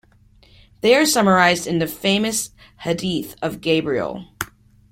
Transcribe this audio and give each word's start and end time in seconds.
They 0.81 0.95
are 0.95 1.05
summarized 1.05 1.67
in 1.67 1.77
the 1.77 1.85
famous 1.85 2.49
hadith 2.79 3.35
of 3.39 3.61
Gabriel. 3.61 4.25